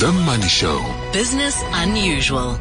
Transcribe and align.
The 0.00 0.10
Money 0.10 0.48
Show. 0.48 0.80
Business 1.12 1.62
Unusual. 1.72 2.58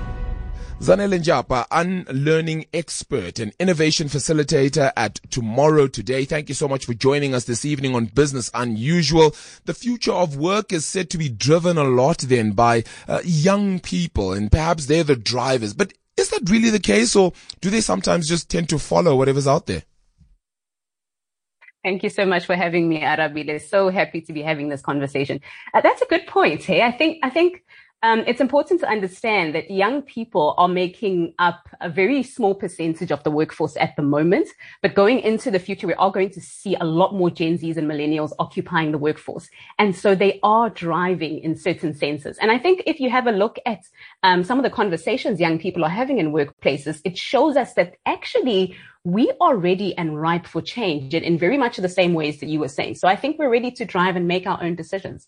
Zanele 0.81 1.19
Njapa, 1.19 1.65
unlearning 1.71 2.65
expert 2.73 3.39
and 3.39 3.53
innovation 3.61 4.09
facilitator 4.09 4.91
at 4.97 5.21
Tomorrow 5.29 5.87
Today. 5.87 6.25
Thank 6.25 6.49
you 6.49 6.55
so 6.55 6.67
much 6.67 6.85
for 6.85 6.93
joining 6.93 7.33
us 7.33 7.45
this 7.45 7.63
evening 7.63 7.95
on 7.95 8.07
Business 8.07 8.51
Unusual. 8.53 9.33
The 9.63 9.73
future 9.73 10.11
of 10.11 10.35
work 10.35 10.73
is 10.73 10.83
said 10.83 11.09
to 11.11 11.17
be 11.17 11.29
driven 11.29 11.77
a 11.77 11.85
lot 11.85 12.17
then 12.17 12.51
by 12.51 12.83
uh, 13.07 13.21
young 13.23 13.79
people 13.79 14.33
and 14.33 14.51
perhaps 14.51 14.87
they're 14.87 15.05
the 15.05 15.15
drivers. 15.15 15.73
But 15.73 15.93
is 16.17 16.31
that 16.31 16.49
really 16.49 16.71
the 16.71 16.77
case 16.77 17.15
or 17.15 17.31
do 17.61 17.69
they 17.69 17.79
sometimes 17.79 18.27
just 18.27 18.49
tend 18.49 18.67
to 18.67 18.77
follow 18.77 19.15
whatever's 19.15 19.47
out 19.47 19.65
there? 19.65 19.83
Thank 21.83 22.03
you 22.03 22.09
so 22.09 22.25
much 22.25 22.45
for 22.45 22.55
having 22.55 22.89
me, 22.89 23.01
Arabile. 23.01 23.61
So 23.61 23.89
happy 23.89 24.21
to 24.21 24.33
be 24.33 24.41
having 24.41 24.67
this 24.69 24.81
conversation. 24.81 25.39
Uh, 25.73 25.81
that's 25.81 26.01
a 26.01 26.05
good 26.05 26.27
point. 26.27 26.63
Hey, 26.63 26.81
I 26.81 26.91
think 26.91 27.19
I 27.23 27.29
think 27.29 27.63
um, 28.01 28.23
it's 28.27 28.39
important 28.39 28.79
to 28.79 28.87
understand 28.87 29.53
that 29.55 29.69
young 29.69 30.01
people 30.01 30.55
are 30.57 30.69
making 30.69 31.33
up 31.37 31.67
a 31.81 31.89
very 31.89 32.23
small 32.23 32.55
percentage 32.55 33.11
of 33.11 33.23
the 33.23 33.31
workforce 33.31 33.75
at 33.75 33.95
the 33.97 34.01
moment. 34.01 34.47
But 34.81 34.95
going 34.95 35.19
into 35.19 35.51
the 35.51 35.59
future, 35.59 35.85
we 35.85 35.93
are 35.95 36.11
going 36.11 36.29
to 36.31 36.41
see 36.41 36.75
a 36.75 36.85
lot 36.85 37.13
more 37.13 37.29
Gen 37.29 37.57
Zs 37.57 37.75
and 37.75 37.89
millennials 37.89 38.31
occupying 38.39 38.93
the 38.93 38.97
workforce. 38.97 39.49
And 39.77 39.93
so 39.93 40.15
they 40.15 40.39
are 40.43 40.69
driving 40.69 41.39
in 41.39 41.57
certain 41.57 41.93
senses. 41.93 42.37
And 42.37 42.51
I 42.51 42.57
think 42.57 42.83
if 42.85 43.01
you 43.01 43.09
have 43.09 43.27
a 43.27 43.33
look 43.33 43.59
at 43.65 43.81
um, 44.23 44.45
some 44.45 44.57
of 44.57 44.63
the 44.63 44.69
conversations 44.69 45.39
young 45.39 45.59
people 45.59 45.83
are 45.83 45.89
having 45.89 46.19
in 46.19 46.31
workplaces, 46.31 47.01
it 47.03 47.17
shows 47.17 47.57
us 47.57 47.73
that 47.73 47.95
actually 48.05 48.77
we 49.03 49.29
are 49.41 49.57
ready 49.57 49.97
and 49.97 50.21
ripe 50.21 50.45
for 50.45 50.61
change 50.61 51.13
in 51.13 51.37
very 51.37 51.57
much 51.57 51.77
the 51.77 51.89
same 51.89 52.13
ways 52.13 52.39
that 52.39 52.47
you 52.47 52.59
were 52.59 52.67
saying. 52.69 52.95
So 52.95 53.09
I 53.09 53.17
think 53.17 53.37
we're 53.37 53.51
ready 53.51 53.71
to 53.71 53.83
drive 53.83 54.15
and 54.15 54.25
make 54.25 54.47
our 54.47 54.61
own 54.61 54.75
decisions. 54.75 55.27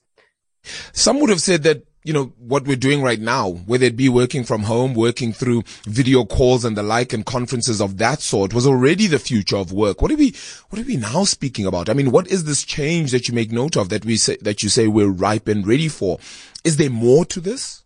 Some 0.63 1.19
would 1.19 1.29
have 1.29 1.41
said 1.41 1.63
that 1.63 1.83
you 2.03 2.13
know, 2.13 2.33
what 2.39 2.65
we're 2.65 2.75
doing 2.75 3.01
right 3.01 3.19
now, 3.19 3.49
whether 3.49 3.85
it 3.85 3.95
be 3.95 4.09
working 4.09 4.43
from 4.43 4.63
home, 4.63 4.93
working 4.93 5.31
through 5.31 5.63
video 5.85 6.25
calls 6.25 6.65
and 6.65 6.75
the 6.75 6.83
like 6.83 7.13
and 7.13 7.25
conferences 7.25 7.79
of 7.79 7.97
that 7.97 8.21
sort 8.21 8.53
was 8.53 8.65
already 8.65 9.07
the 9.07 9.19
future 9.19 9.57
of 9.57 9.71
work. 9.71 10.01
What 10.01 10.11
are 10.11 10.15
we, 10.15 10.33
what 10.69 10.81
are 10.81 10.85
we 10.85 10.97
now 10.97 11.25
speaking 11.25 11.65
about? 11.65 11.89
I 11.89 11.93
mean, 11.93 12.11
what 12.11 12.27
is 12.27 12.45
this 12.45 12.63
change 12.63 13.11
that 13.11 13.27
you 13.27 13.35
make 13.35 13.51
note 13.51 13.75
of 13.75 13.89
that 13.89 14.03
we 14.03 14.17
say, 14.17 14.37
that 14.41 14.63
you 14.63 14.69
say 14.69 14.87
we're 14.87 15.09
ripe 15.09 15.47
and 15.47 15.65
ready 15.65 15.87
for? 15.87 16.17
Is 16.63 16.77
there 16.77 16.89
more 16.89 17.23
to 17.25 17.39
this? 17.39 17.83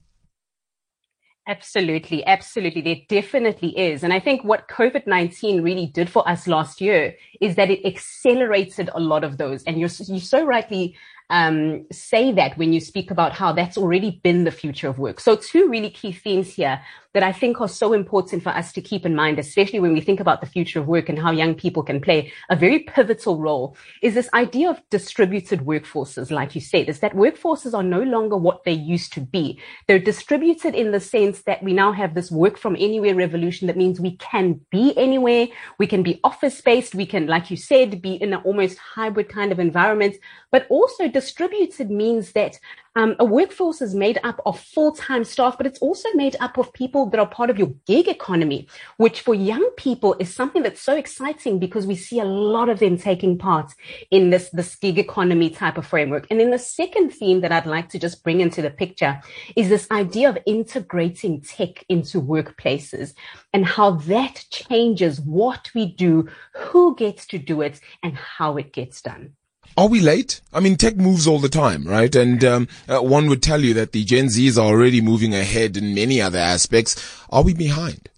Absolutely, 1.47 2.25
absolutely. 2.25 2.81
There 2.81 2.95
definitely 3.07 3.77
is. 3.77 4.03
And 4.03 4.11
I 4.11 4.19
think 4.19 4.43
what 4.43 4.67
COVID 4.67 5.05
19 5.05 5.61
really 5.61 5.85
did 5.85 6.09
for 6.09 6.27
us 6.27 6.47
last 6.47 6.81
year 6.81 7.15
is 7.39 7.55
that 7.55 7.69
it 7.69 7.85
accelerated 7.85 8.89
a 8.95 8.99
lot 8.99 9.23
of 9.23 9.37
those. 9.37 9.63
And 9.65 9.79
you're, 9.79 9.89
you 10.07 10.19
so 10.19 10.43
rightly 10.43 10.95
um, 11.29 11.85
say 11.91 12.31
that 12.31 12.57
when 12.57 12.73
you 12.73 12.79
speak 12.79 13.11
about 13.11 13.33
how 13.33 13.51
that's 13.51 13.77
already 13.77 14.19
been 14.23 14.43
the 14.43 14.51
future 14.51 14.87
of 14.87 14.99
work. 14.99 15.19
So 15.19 15.35
two 15.35 15.69
really 15.69 15.89
key 15.89 16.11
themes 16.11 16.53
here 16.53 16.81
that 17.15 17.23
I 17.23 17.31
think 17.31 17.61
are 17.61 17.69
so 17.69 17.93
important 17.93 18.43
for 18.43 18.49
us 18.49 18.73
to 18.73 18.81
keep 18.81 19.05
in 19.05 19.15
mind, 19.15 19.39
especially 19.39 19.79
when 19.79 19.93
we 19.93 20.01
think 20.01 20.19
about 20.19 20.41
the 20.41 20.47
future 20.47 20.81
of 20.81 20.87
work 20.87 21.07
and 21.07 21.17
how 21.17 21.31
young 21.31 21.55
people 21.55 21.81
can 21.81 22.01
play 22.01 22.33
a 22.49 22.57
very 22.57 22.79
pivotal 22.79 23.39
role 23.39 23.77
is 24.01 24.15
this 24.15 24.29
idea 24.33 24.69
of 24.69 24.81
distributed 24.89 25.61
workforces. 25.61 26.29
Like 26.29 26.55
you 26.55 26.61
said, 26.61 26.89
is 26.89 26.99
that 26.99 27.13
workforces 27.13 27.73
are 27.73 27.83
no 27.83 28.01
longer 28.01 28.35
what 28.35 28.65
they 28.65 28.73
used 28.73 29.13
to 29.13 29.21
be. 29.21 29.57
They're 29.87 29.97
distributed 29.97 30.75
in 30.75 30.91
the 30.91 30.99
sense 30.99 31.43
that 31.43 31.63
we 31.63 31.71
now 31.71 31.93
have 31.93 32.15
this 32.15 32.29
work 32.29 32.57
from 32.57 32.75
anywhere 32.75 33.15
revolution 33.15 33.67
that 33.67 33.77
means 33.77 34.01
we 34.01 34.17
can 34.17 34.59
be 34.69 34.93
anywhere. 34.97 35.47
We 35.79 35.87
can 35.87 36.03
be 36.03 36.19
office 36.21 36.59
based. 36.59 36.95
We 36.95 37.05
can, 37.05 37.27
like 37.27 37.49
you 37.49 37.55
said, 37.55 38.01
be 38.01 38.15
in 38.15 38.33
an 38.33 38.41
almost 38.43 38.77
hybrid 38.77 39.29
kind 39.29 39.53
of 39.53 39.59
environment, 39.59 40.17
but 40.51 40.67
also 40.69 41.07
distributed 41.07 41.89
means 41.89 42.33
that 42.33 42.59
um, 42.95 43.15
a 43.19 43.25
workforce 43.25 43.81
is 43.81 43.93
made 43.93 44.19
up 44.23 44.41
of 44.45 44.59
full-time 44.59 45.23
staff, 45.23 45.57
but 45.57 45.67
it's 45.67 45.79
also 45.79 46.07
made 46.13 46.35
up 46.39 46.57
of 46.57 46.71
people 46.73 47.09
that 47.09 47.19
are 47.19 47.27
part 47.27 47.49
of 47.49 47.59
your 47.59 47.73
gig 47.85 48.07
economy, 48.07 48.67
which 48.97 49.21
for 49.21 49.35
young 49.35 49.69
people 49.77 50.15
is 50.19 50.33
something 50.33 50.63
that's 50.63 50.81
so 50.81 50.95
exciting 50.95 51.59
because 51.59 51.85
we 51.85 51.95
see 51.95 52.19
a 52.19 52.25
lot 52.25 52.69
of 52.69 52.79
them 52.79 52.97
taking 52.97 53.37
part 53.37 53.73
in 54.11 54.29
this, 54.29 54.49
this 54.51 54.75
gig 54.75 54.97
economy 54.97 55.49
type 55.49 55.77
of 55.77 55.85
framework. 55.85 56.25
And 56.29 56.39
then 56.39 56.51
the 56.51 56.59
second 56.59 57.11
theme 57.11 57.41
that 57.41 57.51
I'd 57.51 57.65
like 57.65 57.89
to 57.89 57.99
just 57.99 58.23
bring 58.23 58.39
into 58.39 58.61
the 58.61 58.69
picture 58.69 59.21
is 59.55 59.69
this 59.69 59.87
idea 59.91 60.29
of 60.29 60.37
integrating 60.45 61.41
tech 61.41 61.83
into 61.89 62.21
workplaces 62.21 63.13
and 63.53 63.65
how 63.65 63.91
that 63.91 64.45
changes 64.51 65.19
what 65.19 65.69
we 65.75 65.85
do, 65.85 66.29
who 66.53 66.95
gets 66.95 67.25
to 67.27 67.37
do 67.37 67.61
it, 67.61 67.79
and 68.03 68.15
how 68.15 68.57
it 68.57 68.71
gets 68.71 69.01
done. 69.01 69.33
Are 69.77 69.89
we 69.89 69.99
late? 69.99 70.39
I 70.53 70.61
mean, 70.61 70.77
tech 70.77 70.95
moves 70.95 71.27
all 71.27 71.39
the 71.39 71.49
time, 71.49 71.85
right? 71.85 72.15
And 72.15 72.43
um, 72.45 72.67
uh, 72.87 72.99
one 72.99 73.27
would 73.27 73.43
tell 73.43 73.61
you 73.61 73.73
that 73.73 73.91
the 73.91 74.05
Gen 74.05 74.27
Zs 74.27 74.57
are 74.57 74.67
already 74.67 75.01
moving 75.01 75.35
ahead 75.35 75.75
in 75.75 75.93
many 75.93 76.21
other 76.21 76.39
aspects. 76.39 76.95
Are 77.29 77.43
we 77.43 77.53
behind? 77.53 78.09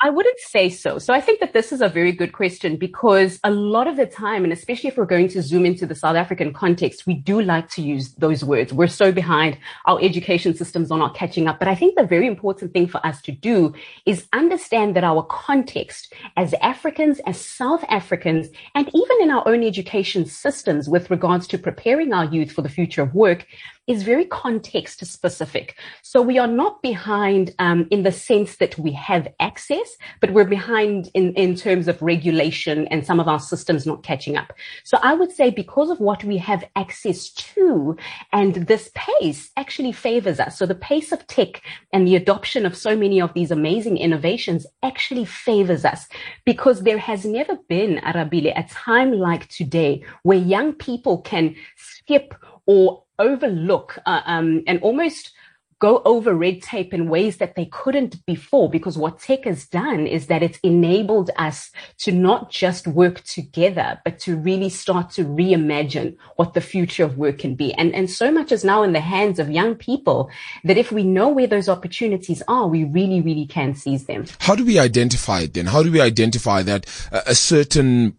I 0.00 0.10
wouldn't 0.10 0.38
say 0.38 0.70
so. 0.70 0.98
So 0.98 1.12
I 1.12 1.20
think 1.20 1.40
that 1.40 1.52
this 1.52 1.72
is 1.72 1.80
a 1.80 1.88
very 1.88 2.12
good 2.12 2.32
question 2.32 2.76
because 2.76 3.40
a 3.42 3.50
lot 3.50 3.88
of 3.88 3.96
the 3.96 4.06
time, 4.06 4.44
and 4.44 4.52
especially 4.52 4.88
if 4.88 4.96
we're 4.96 5.06
going 5.06 5.26
to 5.28 5.42
zoom 5.42 5.66
into 5.66 5.86
the 5.86 5.94
South 5.96 6.14
African 6.14 6.52
context, 6.52 7.04
we 7.04 7.14
do 7.14 7.42
like 7.42 7.68
to 7.70 7.82
use 7.82 8.14
those 8.14 8.44
words. 8.44 8.72
We're 8.72 8.86
so 8.86 9.10
behind. 9.10 9.58
Our 9.86 10.00
education 10.00 10.54
systems 10.54 10.92
are 10.92 10.98
not 10.98 11.16
catching 11.16 11.48
up. 11.48 11.58
But 11.58 11.66
I 11.66 11.74
think 11.74 11.96
the 11.96 12.04
very 12.04 12.28
important 12.28 12.72
thing 12.72 12.86
for 12.86 13.04
us 13.04 13.20
to 13.22 13.32
do 13.32 13.74
is 14.06 14.28
understand 14.32 14.94
that 14.94 15.02
our 15.02 15.24
context 15.24 16.14
as 16.36 16.54
Africans, 16.62 17.20
as 17.26 17.40
South 17.40 17.84
Africans, 17.88 18.46
and 18.76 18.88
even 18.94 19.16
in 19.20 19.32
our 19.32 19.46
own 19.48 19.64
education 19.64 20.26
systems 20.26 20.88
with 20.88 21.10
regards 21.10 21.48
to 21.48 21.58
preparing 21.58 22.12
our 22.12 22.26
youth 22.26 22.52
for 22.52 22.62
the 22.62 22.68
future 22.68 23.02
of 23.02 23.14
work 23.14 23.46
is 23.88 24.02
very 24.02 24.26
context 24.26 25.04
specific. 25.06 25.76
So 26.02 26.20
we 26.20 26.38
are 26.38 26.46
not 26.46 26.82
behind 26.82 27.54
um, 27.58 27.88
in 27.90 28.02
the 28.02 28.12
sense 28.12 28.56
that 28.56 28.78
we 28.78 28.92
have 28.92 29.26
access, 29.40 29.96
but 30.20 30.32
we're 30.32 30.44
behind 30.44 31.10
in, 31.14 31.32
in 31.34 31.56
terms 31.56 31.88
of 31.88 32.00
regulation 32.02 32.86
and 32.88 33.04
some 33.04 33.18
of 33.18 33.26
our 33.26 33.40
systems 33.40 33.86
not 33.86 34.02
catching 34.02 34.36
up. 34.36 34.52
So 34.84 34.98
I 35.02 35.14
would 35.14 35.32
say 35.32 35.50
because 35.50 35.90
of 35.90 36.00
what 36.00 36.22
we 36.22 36.36
have 36.36 36.64
access 36.76 37.30
to 37.30 37.96
and 38.32 38.54
this 38.66 38.90
pace 38.94 39.50
actually 39.56 39.92
favors 39.92 40.38
us. 40.38 40.58
So 40.58 40.66
the 40.66 40.74
pace 40.74 41.10
of 41.10 41.26
tech 41.26 41.62
and 41.92 42.06
the 42.06 42.16
adoption 42.16 42.66
of 42.66 42.76
so 42.76 42.94
many 42.94 43.20
of 43.20 43.32
these 43.32 43.50
amazing 43.50 43.96
innovations 43.96 44.66
actually 44.82 45.24
favors 45.24 45.86
us 45.86 46.06
because 46.44 46.82
there 46.82 46.98
has 46.98 47.24
never 47.24 47.56
been, 47.68 47.96
Arabile, 48.04 48.52
a 48.54 48.68
time 48.68 49.12
like 49.12 49.48
today 49.48 50.04
where 50.24 50.38
young 50.38 50.74
people 50.74 51.22
can 51.22 51.56
skip 51.76 52.34
or 52.68 53.02
overlook 53.18 53.98
uh, 54.06 54.20
um, 54.26 54.62
and 54.66 54.80
almost 54.82 55.32
go 55.80 56.02
over 56.04 56.34
red 56.34 56.60
tape 56.60 56.92
in 56.92 57.08
ways 57.08 57.36
that 57.36 57.54
they 57.54 57.66
couldn't 57.66 58.24
before 58.26 58.68
because 58.68 58.98
what 58.98 59.20
tech 59.20 59.44
has 59.44 59.66
done 59.66 60.06
is 60.06 60.26
that 60.26 60.42
it's 60.42 60.58
enabled 60.64 61.30
us 61.36 61.70
to 61.96 62.10
not 62.10 62.50
just 62.50 62.88
work 62.88 63.22
together 63.22 64.00
but 64.04 64.18
to 64.18 64.36
really 64.36 64.68
start 64.68 65.08
to 65.08 65.24
reimagine 65.24 66.16
what 66.34 66.54
the 66.54 66.60
future 66.60 67.04
of 67.04 67.16
work 67.16 67.38
can 67.38 67.54
be. 67.54 67.72
And 67.74 67.94
and 67.94 68.10
so 68.10 68.30
much 68.30 68.50
is 68.50 68.64
now 68.64 68.82
in 68.82 68.92
the 68.92 69.00
hands 69.00 69.38
of 69.38 69.50
young 69.50 69.76
people 69.76 70.30
that 70.64 70.76
if 70.76 70.90
we 70.90 71.04
know 71.04 71.28
where 71.28 71.46
those 71.46 71.68
opportunities 71.68 72.42
are 72.48 72.66
we 72.66 72.84
really 72.84 73.20
really 73.20 73.46
can 73.46 73.74
seize 73.74 74.06
them. 74.06 74.26
How 74.40 74.56
do 74.56 74.64
we 74.64 74.78
identify 74.78 75.42
it 75.42 75.54
then? 75.54 75.66
How 75.66 75.82
do 75.82 75.92
we 75.92 76.00
identify 76.00 76.62
that 76.64 76.86
a 77.12 77.34
certain 77.34 78.16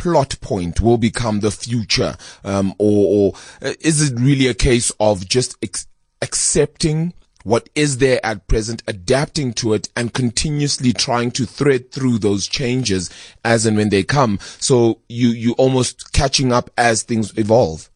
plot 0.00 0.40
point 0.40 0.80
will 0.80 0.96
become 0.96 1.40
the 1.40 1.50
future, 1.50 2.16
um, 2.42 2.74
or, 2.78 3.32
or 3.34 3.68
uh, 3.68 3.74
is 3.80 4.10
it 4.10 4.18
really 4.18 4.46
a 4.46 4.54
case 4.54 4.90
of 4.98 5.28
just 5.28 5.56
ex- 5.62 5.86
accepting 6.22 7.12
what 7.44 7.68
is 7.74 7.98
there 7.98 8.18
at 8.24 8.48
present, 8.48 8.82
adapting 8.86 9.52
to 9.52 9.74
it 9.74 9.90
and 9.94 10.14
continuously 10.14 10.94
trying 10.94 11.30
to 11.32 11.44
thread 11.44 11.92
through 11.92 12.18
those 12.18 12.48
changes 12.48 13.10
as 13.44 13.66
and 13.66 13.76
when 13.76 13.90
they 13.90 14.02
come. 14.02 14.38
So 14.58 15.00
you, 15.08 15.28
you 15.28 15.52
almost 15.52 16.12
catching 16.14 16.50
up 16.50 16.70
as 16.78 17.02
things 17.02 17.36
evolve. 17.38 17.90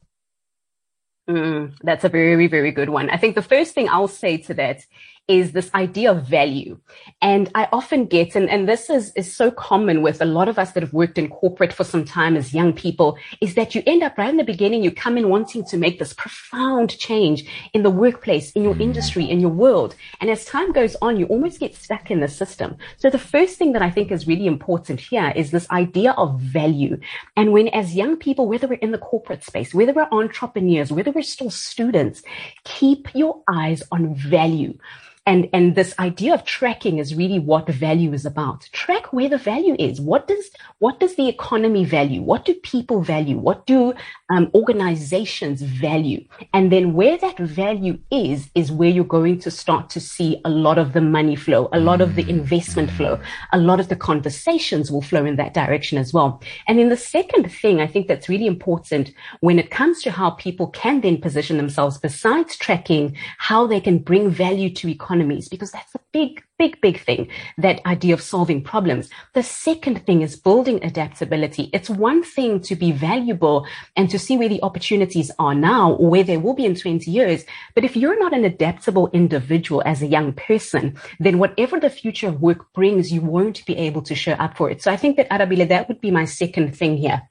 Mm, 1.29 1.75
that's 1.83 2.05
a 2.05 2.11
very, 2.11 2.49
very 2.49 2.71
good 2.71 2.91
one. 2.91 3.09
I 3.09 3.17
think 3.17 3.35
the 3.35 3.43
first 3.43 3.75
thing 3.75 3.89
I'll 3.89 4.09
say 4.09 4.37
to 4.39 4.55
that 4.55 4.81
is 5.27 5.53
this 5.53 5.71
idea 5.75 6.11
of 6.11 6.27
value. 6.27 6.79
And 7.23 7.51
I 7.55 7.67
often 7.73 8.05
get, 8.05 8.37
and, 8.37 8.51
and 8.51 8.69
this 8.69 8.91
is, 8.91 9.11
is 9.17 9.35
so 9.35 9.51
common 9.51 10.03
with 10.03 10.21
a 10.21 10.27
lot 10.27 10.49
of 10.49 10.59
us 10.59 10.73
that 10.73 10.83
have 10.83 10.93
worked 10.93 11.17
in 11.17 11.31
corporate 11.31 11.73
for 11.73 11.83
some 11.83 12.05
time 12.05 12.37
as 12.37 12.53
young 12.53 12.75
people, 12.75 13.17
is 13.41 13.55
that 13.55 13.75
you 13.75 13.83
end 13.87 14.03
up 14.03 14.19
right 14.19 14.29
in 14.29 14.37
the 14.37 14.45
beginning, 14.45 14.85
you 14.85 14.91
come 14.91 15.17
in 15.17 15.31
wanting 15.31 15.65
to 15.65 15.79
make 15.79 15.99
this 15.99 16.13
profound 16.13 16.99
change 16.99 17.45
in 17.73 17.83
the 17.83 17.91
workplace, 17.91 18.53
in 18.53 18.63
your 18.63 18.79
industry, 18.79 19.25
in 19.25 19.41
your 19.41 19.51
world. 19.51 19.95
And 20.21 20.29
as 20.29 20.45
time 20.45 20.73
goes 20.73 20.95
on, 21.01 21.19
you 21.19 21.25
almost 21.27 21.59
get 21.59 21.75
stuck 21.75 22.11
in 22.11 22.21
the 22.21 22.29
system. 22.29 22.77
So 22.99 23.09
the 23.09 23.19
first 23.19 23.57
thing 23.57 23.73
that 23.73 23.83
I 23.83 23.91
think 23.91 24.13
is 24.13 24.27
really 24.27 24.47
important 24.47 25.01
here 25.01 25.33
is 25.35 25.51
this 25.51 25.71
idea 25.71 26.13
of 26.13 26.39
value. 26.39 27.01
And 27.35 27.53
when 27.53 27.69
as 27.69 27.97
young 27.97 28.19
people, 28.19 28.47
whether 28.47 28.69
we're 28.69 28.75
in 28.75 28.93
the 28.93 28.99
corporate 28.99 29.43
space, 29.43 29.73
whether 29.73 29.95
we're 29.95 30.09
entrepreneurs, 30.13 30.93
whether 30.93 31.11
we're 31.11 31.23
still 31.23 31.51
students, 31.51 32.23
keep 32.65 33.09
your 33.15 33.43
eyes 33.49 33.83
on 33.91 34.15
value. 34.15 34.77
And, 35.27 35.49
and 35.55 35.75
this 35.75 35.95
idea 35.99 36.35
of 36.35 36.45
tracking 36.45 36.99
is 36.99 37.15
really 37.15 37.39
what 37.39 37.67
value 37.67 38.13
is 38.13 38.27
about. 38.27 38.69
Track 38.73 39.13
where 39.13 39.29
the 39.29 39.39
value 39.39 39.75
is. 39.79 39.99
What 39.99 40.29
does, 40.29 40.51
what 40.81 41.01
does 41.01 41.17
the 41.17 41.29
economy 41.29 41.85
value? 41.87 42.21
What 42.21 42.45
do 42.45 42.53
people 42.55 43.01
value? 43.03 43.39
What 43.39 43.65
do 43.67 43.95
um, 44.35 44.51
organizations 44.55 45.63
value. 45.63 46.25
And 46.53 46.73
then 46.73 46.93
where 46.93 47.17
that 47.19 47.39
value 47.39 47.99
is, 48.11 48.51
is 48.55 48.73
where 48.73 48.89
you're 48.89 49.05
going 49.05 49.39
to 49.41 49.51
start 49.51 49.91
to 49.91 50.01
see 50.01 50.41
a 50.45 50.51
lot 50.51 50.77
of 50.77 50.93
the 50.93 51.01
money 51.01 51.37
flow, 51.37 51.69
a 51.73 51.79
lot 51.79 52.01
of 52.01 52.17
the 52.17 52.29
investment 52.29 52.91
flow, 52.91 53.21
a 53.53 53.59
lot 53.59 53.79
of 53.79 53.89
the 53.89 53.97
conversations 53.97 54.91
will 54.91 55.03
flow 55.03 55.25
in 55.25 55.37
that 55.37 55.55
direction 55.55 55.99
as 55.99 56.13
well. 56.13 56.43
And 56.67 56.79
then 56.79 56.89
the 56.89 56.97
second 56.97 57.51
thing 57.61 57.81
I 57.81 57.87
think 57.87 58.09
that's 58.09 58.29
really 58.29 58.47
important 58.47 59.13
when 59.41 59.59
it 59.59 59.71
comes 59.71 60.03
to 60.03 60.11
how 60.11 60.31
people 60.31 60.67
can 60.69 61.01
then 61.01 61.21
position 61.21 61.57
themselves 61.57 61.99
besides 61.99 62.57
tracking 62.57 63.17
how 63.39 63.67
they 63.69 63.81
can 63.81 63.99
bring 63.99 64.31
value 64.31 64.71
to 64.71 64.89
economies, 64.89 65.49
because 65.49 65.71
that's 65.71 65.95
a 65.95 66.01
big 66.13 66.43
big, 66.59 66.81
big 66.81 67.01
thing, 67.01 67.29
that 67.59 67.85
idea 67.87 68.15
of 68.15 68.23
solving 68.23 68.63
problems. 68.63 69.09
The 69.33 69.43
second 69.43 70.07
thing 70.07 70.23
is 70.23 70.37
building 70.37 70.83
adaptability. 70.85 71.71
It's 71.73 71.91
one 71.91 72.23
thing 72.23 72.61
to 72.61 72.77
be 72.77 72.93
valuable 72.93 73.67
and 73.97 74.09
to 74.11 74.19
see 74.19 74.37
where 74.37 74.49
the 74.49 74.63
opportunities 74.63 75.31
are 75.39 75.55
now 75.55 75.93
or 75.95 76.09
where 76.09 76.23
they 76.23 76.37
will 76.37 76.55
be 76.55 76.67
in 76.67 76.75
20 76.75 77.11
years. 77.11 77.45
But 77.75 77.85
if 77.85 77.97
you're 77.97 78.19
not 78.19 78.35
an 78.35 78.45
adaptable 78.45 79.11
individual 79.13 79.83
as 79.85 80.03
a 80.03 80.07
young 80.07 80.33
person, 80.33 80.97
then 81.19 81.39
whatever 81.39 81.81
the 81.81 81.91
future 81.91 82.29
of 82.29 82.41
work 82.41 82.73
brings, 82.73 83.13
you 83.13 83.21
won't 83.21 83.65
be 83.67 83.77
able 83.77 84.03
to 84.03 84.15
show 84.15 84.33
up 84.33 84.57
for 84.57 84.71
it. 84.71 84.83
So 84.83 84.93
I 84.93 84.97
think 84.97 85.17
that 85.17 85.31
Arabile, 85.31 85.69
that 85.69 85.89
would 85.89 86.01
be 86.01 86.11
my 86.11 86.25
second 86.25 86.77
thing 86.77 86.97
here 86.97 87.23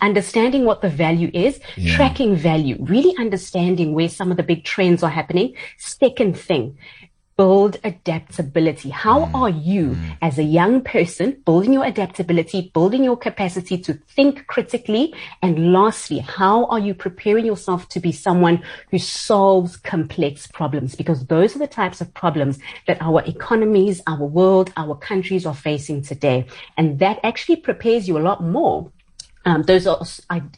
understanding 0.00 0.64
what 0.64 0.82
the 0.82 0.88
value 0.88 1.30
is, 1.34 1.60
yeah. 1.76 1.96
tracking 1.96 2.36
value, 2.36 2.76
really 2.80 3.14
understanding 3.18 3.92
where 3.92 4.08
some 4.08 4.30
of 4.30 4.36
the 4.36 4.42
big 4.42 4.64
trends 4.64 5.02
are 5.02 5.10
happening. 5.10 5.54
Second 5.78 6.38
thing, 6.38 6.78
build 7.38 7.78
adaptability. 7.84 8.90
How 8.90 9.26
mm. 9.26 9.34
are 9.34 9.48
you 9.48 9.90
mm. 9.90 10.18
as 10.20 10.38
a 10.38 10.42
young 10.42 10.82
person 10.82 11.40
building 11.46 11.72
your 11.72 11.84
adaptability, 11.84 12.72
building 12.74 13.04
your 13.04 13.16
capacity 13.16 13.78
to 13.78 13.94
think 14.08 14.46
critically? 14.48 15.14
And 15.40 15.72
lastly, 15.72 16.18
how 16.18 16.66
are 16.66 16.80
you 16.80 16.94
preparing 16.94 17.46
yourself 17.46 17.88
to 17.90 18.00
be 18.00 18.10
someone 18.10 18.62
who 18.90 18.98
solves 18.98 19.76
complex 19.76 20.48
problems? 20.48 20.96
Because 20.96 21.26
those 21.26 21.54
are 21.54 21.60
the 21.60 21.68
types 21.68 22.00
of 22.00 22.12
problems 22.12 22.58
that 22.88 23.00
our 23.00 23.22
economies, 23.24 24.02
our 24.08 24.26
world, 24.26 24.72
our 24.76 24.96
countries 24.96 25.46
are 25.46 25.54
facing 25.54 26.02
today. 26.02 26.44
And 26.76 26.98
that 26.98 27.20
actually 27.22 27.56
prepares 27.56 28.08
you 28.08 28.18
a 28.18 28.26
lot 28.28 28.42
more 28.42 28.90
um, 29.48 29.62
those 29.62 29.86
are 29.86 30.04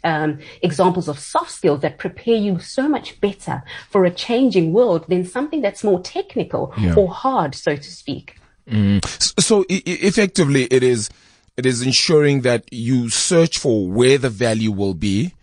um, 0.03 0.41
examples 0.63 1.07
of 1.09 1.19
soft 1.19 1.53
skills 1.53 1.81
that 1.81 1.99
prepare 1.99 2.35
you 2.35 2.59
so 2.59 2.89
much 2.89 3.21
better 3.21 3.63
for 3.89 4.05
a 4.05 4.11
changing 4.11 4.73
world 4.73 5.05
than 5.09 5.25
something 5.25 5.61
that's 5.61 5.85
more 5.85 6.01
technical 6.01 6.75
yeah. 6.77 6.95
or 6.97 7.09
hard, 7.09 7.55
so 7.55 7.77
to 7.77 7.91
speak. 7.91 8.37
Mm. 8.69 9.05
So, 9.41 9.61
I- 9.71 9.83
effectively, 9.87 10.65
it 10.65 10.83
is 10.83 11.09
it 11.57 11.67
is 11.67 11.83
ensuring 11.83 12.41
that 12.41 12.65
you 12.73 13.11
search 13.11 13.59
for 13.59 13.87
where 13.89 14.19
the 14.19 14.31
value 14.31 14.73
will 14.73 14.95
be, 14.95 15.35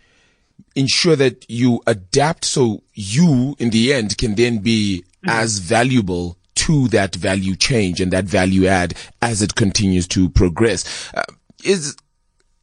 ensure 0.75 1.15
that 1.15 1.45
you 1.49 1.81
adapt 1.87 2.43
so 2.43 2.83
you, 2.93 3.55
in 3.59 3.69
the 3.69 3.93
end, 3.93 4.17
can 4.17 4.35
then 4.35 4.57
be 4.57 5.05
mm. 5.25 5.31
as 5.31 5.59
valuable 5.59 6.37
to 6.55 6.89
that 6.89 7.15
value 7.15 7.55
change 7.55 8.01
and 8.01 8.11
that 8.11 8.25
value 8.25 8.65
add 8.65 8.93
as 9.21 9.41
it 9.41 9.55
continues 9.55 10.05
to 10.09 10.27
progress. 10.29 11.09
Uh, 11.13 11.23
is 11.63 11.95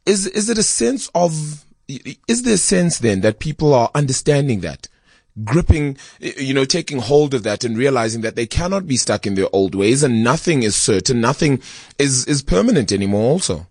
is 0.05 0.27
is 0.27 0.49
it 0.49 0.57
a 0.57 0.63
sense 0.63 1.09
of 1.15 1.65
is 1.87 2.43
there 2.43 2.55
a 2.55 2.57
sense 2.57 2.99
then 2.99 3.21
that 3.21 3.39
people 3.39 3.73
are 3.73 3.91
understanding 3.93 4.61
that 4.61 4.87
gripping 5.43 5.97
you 6.19 6.53
know 6.53 6.65
taking 6.65 6.99
hold 6.99 7.33
of 7.33 7.43
that 7.43 7.63
and 7.63 7.77
realizing 7.77 8.21
that 8.21 8.35
they 8.35 8.45
cannot 8.45 8.87
be 8.87 8.95
stuck 8.95 9.27
in 9.27 9.35
their 9.35 9.49
old 9.51 9.75
ways 9.75 10.01
and 10.01 10.23
nothing 10.23 10.63
is 10.63 10.75
certain 10.75 11.19
nothing 11.19 11.61
is 11.99 12.25
is 12.25 12.41
permanent 12.41 12.91
anymore 12.91 13.31
also 13.31 13.67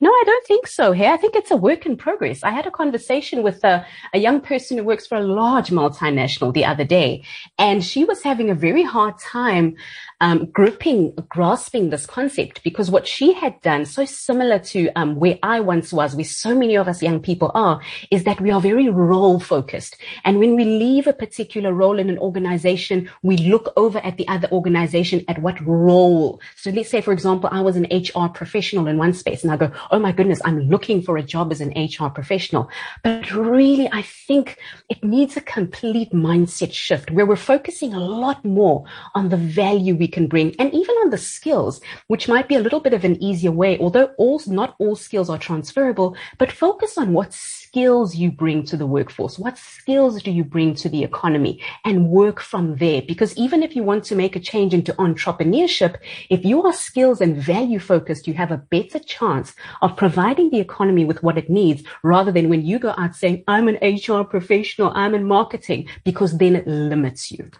no, 0.00 0.10
I 0.10 0.22
don't 0.26 0.46
think 0.46 0.66
so 0.66 0.92
here. 0.92 1.10
I 1.10 1.16
think 1.16 1.34
it's 1.34 1.50
a 1.50 1.56
work 1.56 1.86
in 1.86 1.96
progress. 1.96 2.42
I 2.42 2.50
had 2.50 2.66
a 2.66 2.70
conversation 2.70 3.42
with 3.42 3.64
a, 3.64 3.86
a, 4.12 4.18
young 4.18 4.42
person 4.42 4.76
who 4.76 4.84
works 4.84 5.06
for 5.06 5.16
a 5.16 5.22
large 5.24 5.70
multinational 5.70 6.52
the 6.52 6.66
other 6.66 6.84
day, 6.84 7.24
and 7.58 7.82
she 7.82 8.04
was 8.04 8.22
having 8.22 8.50
a 8.50 8.54
very 8.54 8.82
hard 8.82 9.18
time 9.18 9.76
um, 10.20 10.46
gripping, 10.46 11.14
grasping 11.28 11.90
this 11.90 12.06
concept 12.06 12.62
because 12.62 12.90
what 12.90 13.06
she 13.06 13.32
had 13.32 13.60
done, 13.62 13.84
so 13.84 14.04
similar 14.04 14.58
to 14.58 14.90
um, 14.96 15.16
where 15.16 15.38
I 15.42 15.60
once 15.60 15.92
was, 15.92 16.14
where 16.14 16.24
so 16.24 16.54
many 16.54 16.76
of 16.76 16.88
us 16.88 17.02
young 17.02 17.20
people 17.20 17.50
are, 17.54 17.80
is 18.10 18.24
that 18.24 18.40
we 18.40 18.50
are 18.50 18.60
very 18.60 18.88
role 18.88 19.40
focused. 19.40 19.96
And 20.24 20.38
when 20.38 20.56
we 20.56 20.64
leave 20.64 21.06
a 21.06 21.12
particular 21.12 21.72
role 21.72 21.98
in 21.98 22.10
an 22.10 22.18
organization, 22.18 23.10
we 23.22 23.36
look 23.38 23.72
over 23.76 23.98
at 23.98 24.16
the 24.16 24.28
other 24.28 24.48
organization 24.50 25.24
at 25.28 25.40
what 25.40 25.60
role. 25.66 26.40
So 26.56 26.70
let's 26.70 26.90
say, 26.90 27.00
for 27.00 27.12
example, 27.12 27.48
I 27.52 27.60
was 27.60 27.76
an 27.76 27.86
HR 27.90 28.28
professional 28.28 28.86
in 28.86 28.98
one 28.98 29.12
space 29.12 29.42
and 29.42 29.52
I 29.52 29.56
go, 29.56 29.70
Oh 29.90 29.98
my 29.98 30.12
goodness, 30.12 30.40
I'm 30.44 30.60
looking 30.60 31.02
for 31.02 31.16
a 31.16 31.22
job 31.22 31.52
as 31.52 31.60
an 31.60 31.72
HR 31.76 32.08
professional. 32.08 32.68
But 33.02 33.30
really, 33.32 33.88
I 33.92 34.02
think 34.02 34.58
it 34.88 35.02
needs 35.02 35.36
a 35.36 35.40
complete 35.40 36.12
mindset 36.12 36.72
shift 36.72 37.10
where 37.10 37.26
we're 37.26 37.36
focusing 37.36 37.94
a 37.94 38.00
lot 38.00 38.44
more 38.44 38.84
on 39.14 39.28
the 39.28 39.36
value 39.36 39.94
we 39.94 40.03
can 40.08 40.26
bring 40.26 40.54
and 40.58 40.72
even 40.72 40.94
on 40.96 41.10
the 41.10 41.18
skills, 41.18 41.80
which 42.08 42.28
might 42.28 42.48
be 42.48 42.54
a 42.54 42.60
little 42.60 42.80
bit 42.80 42.94
of 42.94 43.04
an 43.04 43.22
easier 43.22 43.52
way, 43.52 43.78
although 43.78 44.10
all, 44.18 44.40
not 44.46 44.74
all 44.78 44.96
skills 44.96 45.30
are 45.30 45.38
transferable, 45.38 46.16
but 46.38 46.52
focus 46.52 46.96
on 46.98 47.12
what 47.12 47.32
skills 47.32 48.14
you 48.14 48.30
bring 48.30 48.64
to 48.64 48.76
the 48.76 48.86
workforce. 48.86 49.38
What 49.38 49.58
skills 49.58 50.22
do 50.22 50.30
you 50.30 50.44
bring 50.44 50.74
to 50.76 50.88
the 50.88 51.04
economy 51.04 51.62
and 51.84 52.08
work 52.08 52.40
from 52.40 52.76
there? 52.76 53.02
Because 53.02 53.36
even 53.36 53.62
if 53.62 53.74
you 53.74 53.82
want 53.82 54.04
to 54.04 54.14
make 54.14 54.36
a 54.36 54.40
change 54.40 54.74
into 54.74 54.92
entrepreneurship, 54.94 55.96
if 56.30 56.44
you 56.44 56.62
are 56.62 56.72
skills 56.72 57.20
and 57.20 57.36
value 57.36 57.78
focused, 57.78 58.26
you 58.26 58.34
have 58.34 58.50
a 58.50 58.58
better 58.58 58.98
chance 58.98 59.54
of 59.82 59.96
providing 59.96 60.50
the 60.50 60.60
economy 60.60 61.04
with 61.04 61.22
what 61.22 61.38
it 61.38 61.50
needs 61.50 61.82
rather 62.02 62.32
than 62.32 62.48
when 62.48 62.64
you 62.64 62.78
go 62.78 62.94
out 62.96 63.14
saying, 63.14 63.44
I'm 63.48 63.68
an 63.68 63.78
HR 63.82 64.22
professional, 64.22 64.92
I'm 64.94 65.14
in 65.14 65.24
marketing, 65.24 65.88
because 66.04 66.38
then 66.38 66.56
it 66.56 66.66
limits 66.66 67.30
you. 67.30 67.50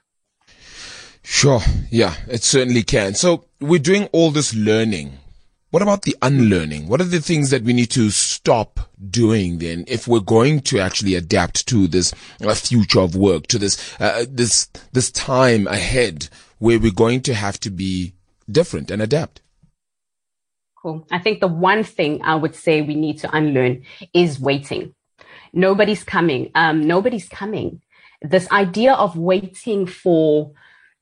Sure. 1.24 1.60
Yeah, 1.90 2.14
it 2.28 2.44
certainly 2.44 2.82
can. 2.82 3.14
So 3.14 3.46
we're 3.58 3.80
doing 3.80 4.08
all 4.12 4.30
this 4.30 4.54
learning. 4.54 5.18
What 5.70 5.82
about 5.82 6.02
the 6.02 6.14
unlearning? 6.22 6.86
What 6.86 7.00
are 7.00 7.04
the 7.04 7.20
things 7.20 7.50
that 7.50 7.62
we 7.62 7.72
need 7.72 7.90
to 7.92 8.10
stop 8.10 8.78
doing 9.10 9.58
then 9.58 9.84
if 9.88 10.06
we're 10.06 10.20
going 10.20 10.60
to 10.60 10.78
actually 10.78 11.14
adapt 11.16 11.66
to 11.68 11.88
this 11.88 12.12
uh, 12.42 12.54
future 12.54 13.00
of 13.00 13.16
work, 13.16 13.48
to 13.48 13.58
this, 13.58 13.98
uh, 14.00 14.26
this, 14.28 14.66
this 14.92 15.10
time 15.10 15.66
ahead 15.66 16.28
where 16.58 16.78
we're 16.78 16.92
going 16.92 17.22
to 17.22 17.34
have 17.34 17.58
to 17.60 17.70
be 17.70 18.14
different 18.48 18.90
and 18.90 19.02
adapt? 19.02 19.40
Cool. 20.80 21.06
I 21.10 21.18
think 21.18 21.40
the 21.40 21.48
one 21.48 21.82
thing 21.82 22.20
I 22.22 22.34
would 22.34 22.54
say 22.54 22.82
we 22.82 22.94
need 22.94 23.18
to 23.20 23.34
unlearn 23.34 23.82
is 24.12 24.38
waiting. 24.38 24.94
Nobody's 25.54 26.04
coming. 26.04 26.50
Um, 26.54 26.82
nobody's 26.86 27.28
coming. 27.28 27.80
This 28.20 28.48
idea 28.52 28.92
of 28.92 29.16
waiting 29.16 29.86
for 29.86 30.52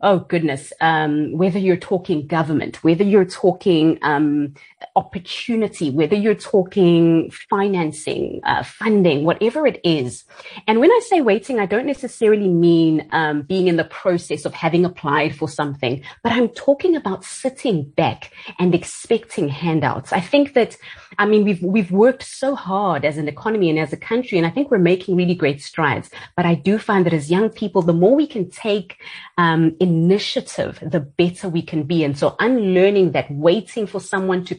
oh 0.02 0.21
goodness, 0.21 0.73
um, 0.80 1.32
whether 1.37 1.59
you're 1.59 1.76
talking 1.76 2.26
government, 2.26 2.85
whether 2.85 3.04
you're 3.04 3.25
talking 3.26 3.99
um, 4.02 4.54
opportunity, 4.96 5.90
whether 5.90 6.16
you're 6.16 6.34
talking 6.34 7.30
financing, 7.50 8.40
uh, 8.44 8.62
funding, 8.62 9.24
whatever 9.24 9.66
it 9.66 9.80
is. 9.84 10.24
And 10.66 10.80
when 10.80 10.90
I 10.90 11.00
say 11.08 11.20
waiting, 11.20 11.58
I 11.58 11.66
don't 11.66 11.86
necessarily 11.86 12.48
mean 12.48 13.08
um, 13.12 13.42
being 13.42 13.68
in 13.68 13.76
the 13.76 13.84
process 13.84 14.44
of 14.44 14.54
having 14.54 14.84
applied 14.84 15.36
for 15.36 15.48
something, 15.48 16.02
but 16.22 16.32
I'm 16.32 16.48
talking 16.48 16.96
about 16.96 17.24
sitting 17.24 17.84
back 17.84 18.32
and 18.58 18.74
expecting 18.74 19.48
handouts. 19.48 20.12
I 20.12 20.20
think 20.20 20.54
that, 20.54 20.76
I 21.18 21.26
mean, 21.26 21.44
we've 21.44 21.62
we've 21.62 21.90
worked 21.90 22.22
so 22.22 22.54
hard 22.54 23.04
as 23.04 23.18
an 23.18 23.28
economy 23.28 23.70
and 23.70 23.78
as 23.78 23.92
a 23.92 23.96
country, 23.96 24.38
and 24.38 24.46
I 24.46 24.50
think 24.50 24.70
we're 24.70 24.78
making 24.78 25.16
really 25.16 25.34
great 25.34 25.60
strides. 25.62 26.10
But 26.36 26.46
I 26.46 26.54
do 26.54 26.78
find 26.78 27.06
that 27.06 27.12
as 27.12 27.30
young 27.30 27.50
people, 27.50 27.82
the 27.82 27.92
more 27.92 28.14
we 28.14 28.26
can 28.26 28.50
take 28.50 28.96
um, 29.38 29.76
initiative, 29.80 30.78
the 30.82 31.00
better 31.00 31.48
we 31.48 31.62
can 31.62 31.82
be. 31.84 32.04
And 32.04 32.16
so 32.16 32.36
unlearning 32.38 33.12
that 33.12 33.30
waiting 33.30 33.86
for 33.86 34.00
someone 34.00 34.44
to 34.46 34.54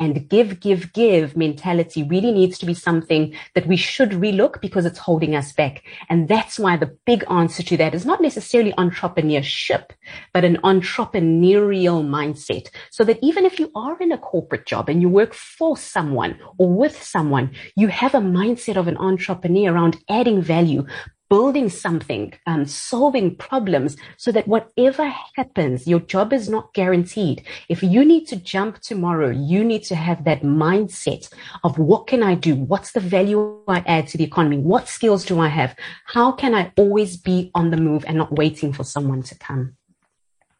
and 0.00 0.28
give, 0.28 0.60
give, 0.60 0.92
give 0.92 1.36
mentality 1.36 2.02
really 2.02 2.32
needs 2.32 2.58
to 2.58 2.66
be 2.66 2.74
something 2.74 3.34
that 3.54 3.66
we 3.66 3.76
should 3.76 4.10
relook 4.10 4.60
because 4.60 4.84
it's 4.86 4.98
holding 4.98 5.34
us 5.34 5.52
back. 5.52 5.82
And 6.08 6.28
that's 6.28 6.58
why 6.58 6.76
the 6.76 6.96
big 7.06 7.24
answer 7.30 7.62
to 7.62 7.76
that 7.76 7.94
is 7.94 8.06
not 8.06 8.20
necessarily 8.20 8.72
entrepreneurship, 8.72 9.90
but 10.32 10.44
an 10.44 10.58
entrepreneurial 10.64 12.02
mindset. 12.16 12.68
So 12.90 13.04
that 13.04 13.18
even 13.22 13.44
if 13.44 13.58
you 13.58 13.70
are 13.74 13.98
in 14.00 14.12
a 14.12 14.18
corporate 14.18 14.66
job 14.66 14.88
and 14.88 15.00
you 15.02 15.08
work 15.08 15.34
for 15.34 15.76
someone 15.76 16.38
or 16.58 16.68
with 16.68 17.02
someone, 17.02 17.54
you 17.76 17.88
have 17.88 18.14
a 18.14 18.20
mindset 18.20 18.76
of 18.76 18.88
an 18.88 18.96
entrepreneur 18.96 19.72
around 19.72 19.98
adding 20.08 20.42
value, 20.42 20.86
building 21.32 21.70
something, 21.70 22.30
um, 22.46 22.66
solving 22.66 23.34
problems 23.34 23.96
so 24.18 24.30
that 24.30 24.46
whatever 24.46 25.10
happens, 25.34 25.86
your 25.86 26.00
job 26.00 26.30
is 26.30 26.46
not 26.46 26.74
guaranteed. 26.74 27.42
If 27.70 27.82
you 27.82 28.04
need 28.04 28.26
to 28.26 28.36
jump 28.36 28.80
tomorrow, 28.80 29.30
you 29.30 29.64
need 29.64 29.82
to 29.84 29.94
have 29.94 30.24
that 30.24 30.42
mindset 30.42 31.32
of 31.64 31.78
what 31.78 32.06
can 32.06 32.22
I 32.22 32.34
do? 32.34 32.54
What's 32.54 32.92
the 32.92 33.00
value 33.00 33.62
I 33.66 33.78
add 33.86 34.08
to 34.08 34.18
the 34.18 34.24
economy? 34.24 34.58
What 34.58 34.88
skills 34.88 35.24
do 35.24 35.40
I 35.40 35.48
have? 35.48 35.74
How 36.04 36.32
can 36.32 36.54
I 36.54 36.70
always 36.76 37.16
be 37.16 37.50
on 37.54 37.70
the 37.70 37.78
move 37.78 38.04
and 38.06 38.18
not 38.18 38.36
waiting 38.36 38.74
for 38.74 38.84
someone 38.84 39.22
to 39.22 39.34
come? 39.34 39.74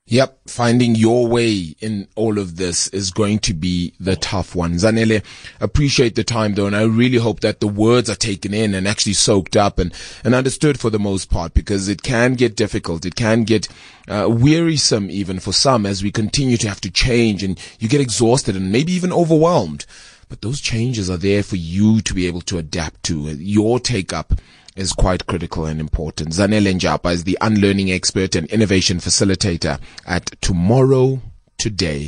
Yep, 0.06 0.40
finding 0.48 0.96
your 0.96 1.28
way 1.28 1.76
in 1.80 2.08
all 2.16 2.36
of 2.38 2.56
this 2.56 2.88
is 2.88 3.12
going 3.12 3.38
to 3.38 3.54
be 3.54 3.94
the 4.00 4.16
tough 4.16 4.56
one. 4.56 4.74
Zanele, 4.74 5.22
appreciate 5.60 6.16
the 6.16 6.24
time 6.24 6.54
though, 6.54 6.66
and 6.66 6.74
I 6.74 6.82
really 6.82 7.18
hope 7.18 7.38
that 7.40 7.60
the 7.60 7.68
words 7.68 8.10
are 8.10 8.16
taken 8.16 8.52
in 8.52 8.74
and 8.74 8.88
actually 8.88 9.12
soaked 9.12 9.56
up 9.56 9.78
and, 9.78 9.94
and 10.24 10.34
understood 10.34 10.80
for 10.80 10.90
the 10.90 10.98
most 10.98 11.30
part 11.30 11.54
because 11.54 11.88
it 11.88 12.02
can 12.02 12.34
get 12.34 12.56
difficult. 12.56 13.06
It 13.06 13.14
can 13.14 13.44
get 13.44 13.68
uh, 14.08 14.26
wearisome 14.28 15.08
even 15.08 15.38
for 15.38 15.52
some 15.52 15.86
as 15.86 16.02
we 16.02 16.10
continue 16.10 16.56
to 16.56 16.68
have 16.68 16.80
to 16.80 16.90
change 16.90 17.44
and 17.44 17.56
you 17.78 17.88
get 17.88 18.00
exhausted 18.00 18.56
and 18.56 18.72
maybe 18.72 18.92
even 18.92 19.12
overwhelmed. 19.12 19.86
But 20.28 20.40
those 20.40 20.60
changes 20.60 21.08
are 21.10 21.16
there 21.16 21.44
for 21.44 21.56
you 21.56 22.00
to 22.00 22.12
be 22.12 22.26
able 22.26 22.40
to 22.42 22.58
adapt 22.58 23.04
to. 23.04 23.28
Your 23.36 23.78
take 23.78 24.12
up 24.12 24.34
is 24.76 24.92
quite 24.92 25.26
critical 25.26 25.66
and 25.66 25.80
important. 25.80 26.30
Zanele 26.30 26.72
Njapa 26.74 27.12
is 27.12 27.24
the 27.24 27.38
unlearning 27.40 27.90
expert 27.92 28.34
and 28.34 28.46
innovation 28.48 28.98
facilitator 28.98 29.78
at 30.06 30.26
Tomorrow 30.40 31.20
Today. 31.58 32.00